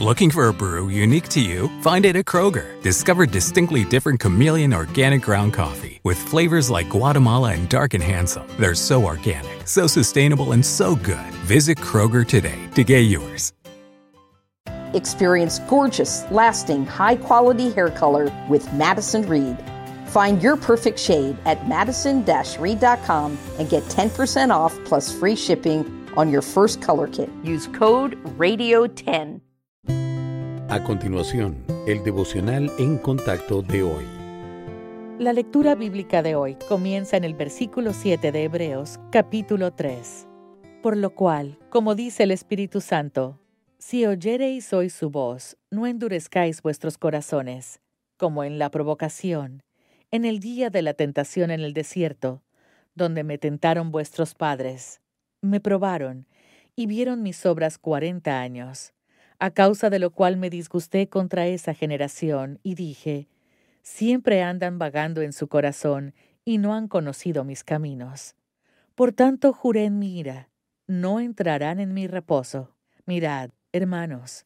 Looking 0.00 0.30
for 0.30 0.48
a 0.48 0.54
brew 0.54 0.88
unique 0.88 1.28
to 1.28 1.42
you? 1.42 1.68
Find 1.82 2.06
it 2.06 2.16
at 2.16 2.24
Kroger. 2.24 2.80
Discover 2.80 3.26
distinctly 3.26 3.84
different 3.84 4.18
chameleon 4.18 4.72
organic 4.72 5.20
ground 5.20 5.52
coffee 5.52 6.00
with 6.04 6.16
flavors 6.16 6.70
like 6.70 6.88
Guatemala 6.88 7.52
and 7.52 7.68
Dark 7.68 7.92
and 7.92 8.02
Handsome. 8.02 8.48
They're 8.58 8.74
so 8.74 9.04
organic, 9.04 9.68
so 9.68 9.86
sustainable, 9.86 10.52
and 10.52 10.64
so 10.64 10.96
good. 10.96 11.34
Visit 11.44 11.76
Kroger 11.76 12.26
today 12.26 12.58
to 12.76 12.82
get 12.82 13.00
yours. 13.00 13.52
Experience 14.94 15.58
gorgeous, 15.68 16.24
lasting, 16.30 16.86
high 16.86 17.16
quality 17.16 17.70
hair 17.70 17.90
color 17.90 18.32
with 18.48 18.72
Madison 18.72 19.28
Reed. 19.28 19.58
Find 20.06 20.42
your 20.42 20.56
perfect 20.56 20.98
shade 20.98 21.36
at 21.44 21.68
madison 21.68 22.24
reed.com 22.58 23.38
and 23.58 23.68
get 23.68 23.82
10% 23.82 24.50
off 24.50 24.82
plus 24.86 25.12
free 25.12 25.36
shipping 25.36 26.08
on 26.16 26.30
your 26.30 26.40
first 26.40 26.80
color 26.80 27.06
kit. 27.06 27.28
Use 27.44 27.66
code 27.66 28.16
RADIO10. 28.38 29.42
A 30.70 30.84
continuación, 30.84 31.64
el 31.88 32.04
devocional 32.04 32.70
en 32.78 32.96
contacto 32.96 33.60
de 33.60 33.82
hoy. 33.82 34.04
La 35.18 35.32
lectura 35.32 35.74
bíblica 35.74 36.22
de 36.22 36.36
hoy 36.36 36.54
comienza 36.68 37.16
en 37.16 37.24
el 37.24 37.34
versículo 37.34 37.92
7 37.92 38.30
de 38.30 38.44
Hebreos, 38.44 39.00
capítulo 39.10 39.72
3. 39.72 40.28
Por 40.80 40.96
lo 40.96 41.10
cual, 41.10 41.58
como 41.70 41.96
dice 41.96 42.22
el 42.22 42.30
Espíritu 42.30 42.80
Santo, 42.80 43.40
si 43.78 44.06
oyereis 44.06 44.72
hoy 44.72 44.90
su 44.90 45.10
voz, 45.10 45.56
no 45.72 45.88
endurezcáis 45.88 46.62
vuestros 46.62 46.98
corazones, 46.98 47.80
como 48.16 48.44
en 48.44 48.60
la 48.60 48.70
provocación, 48.70 49.64
en 50.12 50.24
el 50.24 50.38
día 50.38 50.70
de 50.70 50.82
la 50.82 50.94
tentación 50.94 51.50
en 51.50 51.62
el 51.62 51.72
desierto, 51.72 52.44
donde 52.94 53.24
me 53.24 53.38
tentaron 53.38 53.90
vuestros 53.90 54.36
padres. 54.36 55.00
Me 55.42 55.58
probaron 55.58 56.28
y 56.76 56.86
vieron 56.86 57.24
mis 57.24 57.44
obras 57.44 57.76
cuarenta 57.76 58.40
años 58.40 58.92
a 59.40 59.50
causa 59.50 59.88
de 59.88 59.98
lo 59.98 60.10
cual 60.10 60.36
me 60.36 60.50
disgusté 60.50 61.08
contra 61.08 61.46
esa 61.46 61.72
generación 61.72 62.60
y 62.62 62.74
dije, 62.74 63.26
siempre 63.82 64.42
andan 64.42 64.78
vagando 64.78 65.22
en 65.22 65.32
su 65.32 65.48
corazón 65.48 66.14
y 66.44 66.58
no 66.58 66.74
han 66.74 66.88
conocido 66.88 67.42
mis 67.42 67.64
caminos. 67.64 68.36
Por 68.94 69.12
tanto 69.12 69.54
juré 69.54 69.86
en 69.86 69.98
mi 69.98 70.18
ira, 70.18 70.50
no 70.86 71.20
entrarán 71.20 71.80
en 71.80 71.94
mi 71.94 72.06
reposo. 72.06 72.76
Mirad, 73.06 73.50
hermanos, 73.72 74.44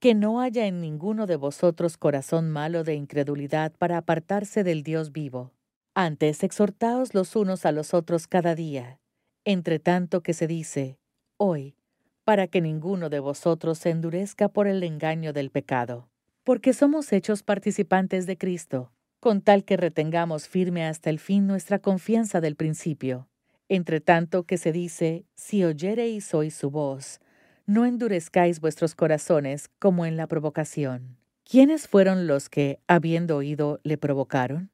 que 0.00 0.14
no 0.14 0.40
haya 0.40 0.66
en 0.66 0.80
ninguno 0.80 1.26
de 1.26 1.36
vosotros 1.36 1.96
corazón 1.96 2.50
malo 2.50 2.82
de 2.82 2.94
incredulidad 2.94 3.72
para 3.78 3.98
apartarse 3.98 4.64
del 4.64 4.82
Dios 4.82 5.12
vivo. 5.12 5.52
Antes 5.94 6.42
exhortaos 6.42 7.14
los 7.14 7.36
unos 7.36 7.64
a 7.64 7.70
los 7.70 7.94
otros 7.94 8.26
cada 8.26 8.56
día, 8.56 8.98
entre 9.44 9.78
tanto 9.78 10.20
que 10.22 10.32
se 10.32 10.48
dice, 10.48 10.98
hoy, 11.36 11.76
para 12.32 12.46
que 12.46 12.62
ninguno 12.62 13.10
de 13.10 13.20
vosotros 13.20 13.76
se 13.76 13.90
endurezca 13.90 14.48
por 14.48 14.66
el 14.66 14.82
engaño 14.84 15.34
del 15.34 15.50
pecado, 15.50 16.08
porque 16.44 16.72
somos 16.72 17.12
hechos 17.12 17.42
participantes 17.42 18.24
de 18.24 18.38
Cristo, 18.38 18.90
con 19.20 19.42
tal 19.42 19.64
que 19.64 19.76
retengamos 19.76 20.48
firme 20.48 20.86
hasta 20.86 21.10
el 21.10 21.18
fin 21.18 21.46
nuestra 21.46 21.78
confianza 21.78 22.40
del 22.40 22.56
principio. 22.56 23.28
Entre 23.68 24.00
tanto 24.00 24.44
que 24.44 24.56
se 24.56 24.72
dice, 24.72 25.26
si 25.34 25.62
oyereis 25.62 26.32
hoy 26.32 26.50
su 26.50 26.70
voz, 26.70 27.20
no 27.66 27.84
endurezcáis 27.84 28.60
vuestros 28.60 28.94
corazones 28.94 29.68
como 29.78 30.06
en 30.06 30.16
la 30.16 30.26
provocación. 30.26 31.18
¿Quiénes 31.44 31.86
fueron 31.86 32.26
los 32.26 32.48
que, 32.48 32.80
habiendo 32.86 33.36
oído, 33.36 33.78
le 33.82 33.98
provocaron? 33.98 34.70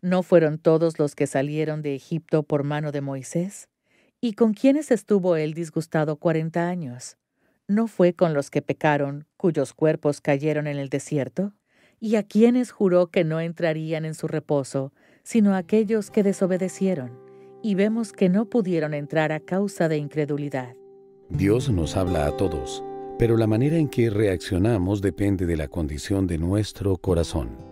¿No 0.00 0.22
fueron 0.22 0.56
todos 0.56 0.98
los 0.98 1.14
que 1.14 1.26
salieron 1.26 1.82
de 1.82 1.94
Egipto 1.94 2.42
por 2.42 2.64
mano 2.64 2.90
de 2.90 3.02
Moisés? 3.02 3.68
¿Y 4.24 4.34
con 4.34 4.54
quiénes 4.54 4.92
estuvo 4.92 5.34
él 5.34 5.52
disgustado 5.52 6.14
cuarenta 6.14 6.68
años? 6.68 7.16
¿No 7.66 7.88
fue 7.88 8.14
con 8.14 8.34
los 8.34 8.50
que 8.50 8.62
pecaron, 8.62 9.26
cuyos 9.36 9.72
cuerpos 9.74 10.20
cayeron 10.20 10.68
en 10.68 10.78
el 10.78 10.90
desierto? 10.90 11.54
¿Y 11.98 12.14
a 12.14 12.22
quiénes 12.22 12.70
juró 12.70 13.08
que 13.08 13.24
no 13.24 13.40
entrarían 13.40 14.04
en 14.04 14.14
su 14.14 14.28
reposo, 14.28 14.92
sino 15.24 15.54
a 15.54 15.56
aquellos 15.56 16.12
que 16.12 16.22
desobedecieron? 16.22 17.18
Y 17.64 17.74
vemos 17.74 18.12
que 18.12 18.28
no 18.28 18.44
pudieron 18.44 18.94
entrar 18.94 19.32
a 19.32 19.40
causa 19.40 19.88
de 19.88 19.96
incredulidad. 19.96 20.76
Dios 21.28 21.68
nos 21.68 21.96
habla 21.96 22.26
a 22.26 22.36
todos, 22.36 22.84
pero 23.18 23.36
la 23.36 23.48
manera 23.48 23.76
en 23.76 23.88
que 23.88 24.08
reaccionamos 24.08 25.02
depende 25.02 25.46
de 25.46 25.56
la 25.56 25.66
condición 25.66 26.28
de 26.28 26.38
nuestro 26.38 26.96
corazón. 26.96 27.71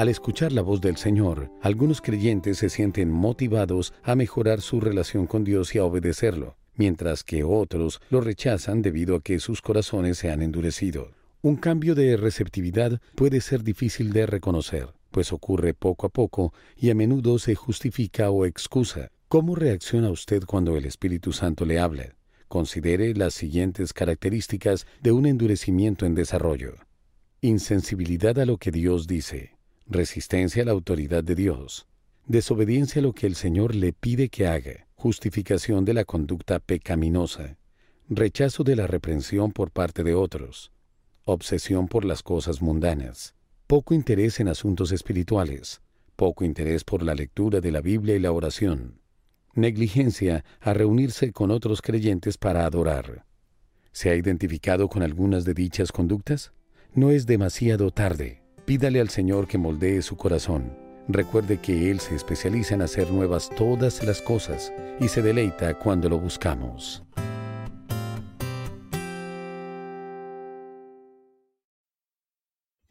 Al 0.00 0.08
escuchar 0.08 0.52
la 0.52 0.62
voz 0.62 0.80
del 0.80 0.96
Señor, 0.96 1.50
algunos 1.60 2.00
creyentes 2.00 2.56
se 2.56 2.70
sienten 2.70 3.10
motivados 3.10 3.92
a 4.02 4.14
mejorar 4.14 4.62
su 4.62 4.80
relación 4.80 5.26
con 5.26 5.44
Dios 5.44 5.74
y 5.74 5.78
a 5.78 5.84
obedecerlo, 5.84 6.56
mientras 6.74 7.22
que 7.22 7.44
otros 7.44 8.00
lo 8.08 8.22
rechazan 8.22 8.80
debido 8.80 9.14
a 9.14 9.20
que 9.20 9.38
sus 9.40 9.60
corazones 9.60 10.16
se 10.16 10.30
han 10.30 10.40
endurecido. 10.40 11.10
Un 11.42 11.56
cambio 11.56 11.94
de 11.94 12.16
receptividad 12.16 12.98
puede 13.14 13.42
ser 13.42 13.62
difícil 13.62 14.10
de 14.14 14.24
reconocer, 14.24 14.88
pues 15.10 15.34
ocurre 15.34 15.74
poco 15.74 16.06
a 16.06 16.08
poco 16.08 16.54
y 16.78 16.88
a 16.88 16.94
menudo 16.94 17.38
se 17.38 17.54
justifica 17.54 18.30
o 18.30 18.46
excusa. 18.46 19.10
¿Cómo 19.28 19.54
reacciona 19.54 20.08
usted 20.08 20.44
cuando 20.46 20.78
el 20.78 20.86
Espíritu 20.86 21.34
Santo 21.34 21.66
le 21.66 21.78
habla? 21.78 22.14
Considere 22.48 23.12
las 23.12 23.34
siguientes 23.34 23.92
características 23.92 24.86
de 25.02 25.12
un 25.12 25.26
endurecimiento 25.26 26.06
en 26.06 26.14
desarrollo. 26.14 26.76
Insensibilidad 27.42 28.38
a 28.38 28.46
lo 28.46 28.56
que 28.56 28.70
Dios 28.70 29.06
dice 29.06 29.59
resistencia 29.90 30.62
a 30.62 30.66
la 30.66 30.72
autoridad 30.72 31.24
de 31.24 31.34
Dios, 31.34 31.86
desobediencia 32.26 33.00
a 33.00 33.02
lo 33.02 33.12
que 33.12 33.26
el 33.26 33.34
Señor 33.34 33.74
le 33.74 33.92
pide 33.92 34.28
que 34.28 34.46
haga, 34.46 34.86
justificación 34.94 35.84
de 35.84 35.94
la 35.94 36.04
conducta 36.04 36.60
pecaminosa, 36.60 37.58
rechazo 38.08 38.62
de 38.62 38.76
la 38.76 38.86
reprensión 38.86 39.52
por 39.52 39.72
parte 39.72 40.04
de 40.04 40.14
otros, 40.14 40.70
obsesión 41.24 41.88
por 41.88 42.04
las 42.04 42.22
cosas 42.22 42.62
mundanas, 42.62 43.34
poco 43.66 43.92
interés 43.92 44.38
en 44.40 44.48
asuntos 44.48 44.92
espirituales, 44.92 45.80
poco 46.14 46.44
interés 46.44 46.84
por 46.84 47.02
la 47.02 47.14
lectura 47.14 47.60
de 47.60 47.72
la 47.72 47.80
Biblia 47.80 48.14
y 48.14 48.20
la 48.20 48.30
oración, 48.30 49.00
negligencia 49.54 50.44
a 50.60 50.72
reunirse 50.72 51.32
con 51.32 51.50
otros 51.50 51.82
creyentes 51.82 52.38
para 52.38 52.64
adorar. 52.64 53.26
¿Se 53.90 54.10
ha 54.10 54.14
identificado 54.14 54.88
con 54.88 55.02
algunas 55.02 55.44
de 55.44 55.54
dichas 55.54 55.90
conductas? 55.90 56.52
No 56.94 57.10
es 57.10 57.26
demasiado 57.26 57.90
tarde. 57.90 58.39
Pídale 58.70 59.00
al 59.00 59.10
Señor 59.10 59.48
que 59.48 59.58
moldee 59.58 60.00
su 60.00 60.16
corazón. 60.16 60.72
Recuerde 61.08 61.58
que 61.58 61.90
Él 61.90 61.98
se 61.98 62.14
especializa 62.14 62.76
en 62.76 62.82
hacer 62.82 63.10
nuevas 63.10 63.50
todas 63.56 64.00
las 64.04 64.22
cosas 64.22 64.72
y 65.00 65.08
se 65.08 65.22
deleita 65.22 65.74
cuando 65.74 66.08
lo 66.08 66.20
buscamos. 66.20 67.02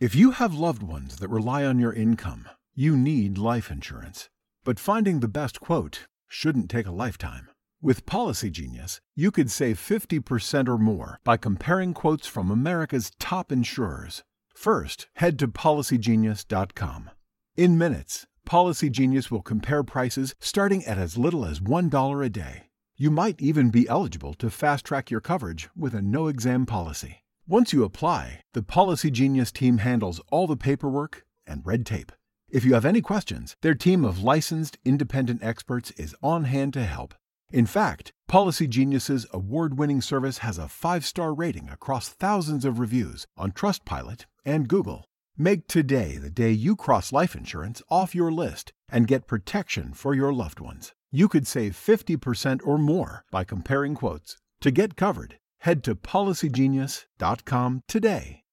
If 0.01 0.13
you 0.13 0.31
have 0.31 0.53
loved 0.53 0.83
ones 0.83 1.15
that 1.15 1.29
rely 1.29 1.65
on 1.65 1.79
your 1.79 1.93
income, 1.93 2.49
you 2.75 2.97
need 2.97 3.37
life 3.37 3.71
insurance. 3.71 4.27
But 4.65 4.81
finding 4.81 5.21
the 5.21 5.29
best 5.29 5.61
quote 5.61 6.07
shouldn't 6.27 6.69
take 6.69 6.87
a 6.87 6.91
lifetime. 6.91 7.47
With 7.81 8.05
Policy 8.05 8.49
Genius, 8.49 8.99
you 9.15 9.31
could 9.31 9.49
save 9.49 9.77
50% 9.77 10.67
or 10.67 10.77
more 10.77 11.21
by 11.23 11.37
comparing 11.37 11.93
quotes 11.93 12.27
from 12.27 12.51
America's 12.51 13.11
top 13.17 13.49
insurers. 13.49 14.23
First, 14.59 15.07
head 15.13 15.39
to 15.39 15.47
policygenius.com. 15.47 17.11
In 17.55 17.77
minutes, 17.77 18.27
Policy 18.45 18.89
Genius 18.89 19.31
will 19.31 19.41
compare 19.41 19.83
prices 19.83 20.35
starting 20.37 20.83
at 20.83 20.97
as 20.97 21.17
little 21.17 21.45
as 21.45 21.61
$1 21.61 22.25
a 22.25 22.29
day. 22.29 22.63
You 22.97 23.09
might 23.09 23.41
even 23.41 23.69
be 23.69 23.87
eligible 23.87 24.33
to 24.33 24.49
fast 24.49 24.83
track 24.83 25.09
your 25.09 25.21
coverage 25.21 25.69
with 25.77 25.95
a 25.95 26.01
no 26.01 26.27
exam 26.27 26.65
policy. 26.65 27.23
Once 27.47 27.71
you 27.71 27.85
apply, 27.85 28.41
the 28.51 28.61
Policy 28.61 29.09
Genius 29.09 29.53
team 29.53 29.77
handles 29.77 30.19
all 30.29 30.45
the 30.45 30.57
paperwork 30.57 31.25
and 31.47 31.65
red 31.65 31.85
tape. 31.85 32.11
If 32.49 32.65
you 32.65 32.73
have 32.73 32.83
any 32.83 32.99
questions, 32.99 33.55
their 33.61 33.75
team 33.75 34.03
of 34.03 34.23
licensed 34.23 34.77
independent 34.83 35.41
experts 35.41 35.91
is 35.91 36.17
on 36.21 36.43
hand 36.43 36.73
to 36.73 36.83
help. 36.83 37.15
In 37.51 37.65
fact, 37.65 38.13
Policy 38.27 38.67
Genius's 38.67 39.25
award-winning 39.33 40.01
service 40.01 40.39
has 40.39 40.59
a 40.59 40.63
5-star 40.63 41.33
rating 41.33 41.67
across 41.69 42.09
thousands 42.09 42.63
of 42.63 42.77
reviews 42.77 43.25
on 43.35 43.51
Trustpilot 43.51 44.25
and 44.45 44.67
Google. 44.67 45.05
Make 45.35 45.67
today 45.67 46.17
the 46.17 46.29
day 46.29 46.51
you 46.51 46.75
cross 46.75 47.11
life 47.11 47.35
insurance 47.35 47.81
off 47.89 48.13
your 48.13 48.31
list 48.31 48.71
and 48.87 49.07
get 49.07 49.25
protection 49.25 49.93
for 49.93 50.13
your 50.13 50.31
loved 50.31 50.59
ones. 50.59 50.93
You 51.11 51.27
could 51.27 51.47
save 51.47 51.73
50% 51.73 52.59
or 52.63 52.77
more 52.77 53.25
by 53.31 53.45
comparing 53.45 53.95
quotes. 53.95 54.37
To 54.61 54.69
get 54.69 54.95
covered, 54.95 55.39
head 55.61 55.83
to 55.85 55.95
policygenius.com 55.95 57.81
today. 57.87 58.43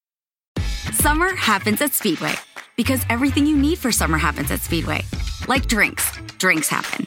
Summer 0.93 1.35
happens 1.35 1.83
at 1.83 1.93
Speedway 1.93 2.35
because 2.77 3.05
everything 3.11 3.47
you 3.47 3.59
need 3.59 3.79
for 3.79 3.93
summer 3.93 4.17
happens 4.17 4.51
at 4.51 4.61
Speedway. 4.61 5.03
Like 5.49 5.67
drinks, 5.67 6.17
drinks 6.39 6.69
happen. 6.69 7.07